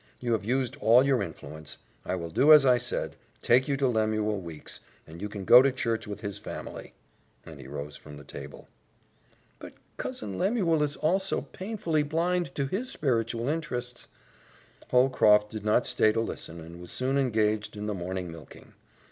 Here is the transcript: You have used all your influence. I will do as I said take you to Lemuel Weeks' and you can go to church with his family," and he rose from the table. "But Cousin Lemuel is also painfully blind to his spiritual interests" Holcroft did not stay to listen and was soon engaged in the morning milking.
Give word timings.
You 0.19 0.31
have 0.31 0.43
used 0.43 0.77
all 0.81 1.03
your 1.05 1.21
influence. 1.21 1.77
I 2.05 2.15
will 2.15 2.31
do 2.31 2.51
as 2.53 2.65
I 2.65 2.79
said 2.79 3.15
take 3.43 3.67
you 3.67 3.77
to 3.77 3.87
Lemuel 3.87 4.41
Weeks' 4.41 4.79
and 5.05 5.21
you 5.21 5.29
can 5.29 5.45
go 5.45 5.61
to 5.61 5.71
church 5.71 6.07
with 6.07 6.21
his 6.21 6.39
family," 6.39 6.93
and 7.45 7.59
he 7.59 7.67
rose 7.67 7.97
from 7.97 8.17
the 8.17 8.23
table. 8.23 8.67
"But 9.59 9.73
Cousin 9.97 10.39
Lemuel 10.39 10.81
is 10.81 10.95
also 10.95 11.41
painfully 11.41 12.01
blind 12.01 12.55
to 12.55 12.65
his 12.65 12.89
spiritual 12.89 13.47
interests" 13.47 14.07
Holcroft 14.89 15.51
did 15.51 15.63
not 15.63 15.85
stay 15.85 16.11
to 16.13 16.19
listen 16.19 16.59
and 16.61 16.81
was 16.81 16.91
soon 16.91 17.15
engaged 17.19 17.77
in 17.77 17.85
the 17.85 17.93
morning 17.93 18.31
milking. 18.31 18.73